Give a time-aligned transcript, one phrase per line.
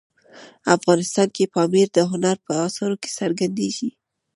[0.75, 3.89] افغانستان کې پامیر د هنر په اثارو کې څرګندېږي.